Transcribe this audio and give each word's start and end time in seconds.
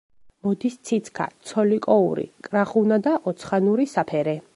მოდის 0.45 0.77
ციცქა, 0.89 1.27
ცოლიკოური, 1.49 2.25
კრახუნა 2.47 2.99
და 3.09 3.15
ოცხანური 3.33 3.87
საფერე. 3.93 4.35